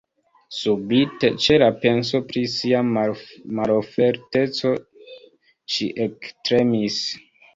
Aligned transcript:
Subite, 0.59 1.29
ĉe 1.43 1.57
la 1.63 1.67
penso 1.81 2.21
pri 2.31 2.41
sia 2.53 2.79
malforteco, 3.57 4.71
ŝi 5.75 5.91
ektremis. 6.09 6.99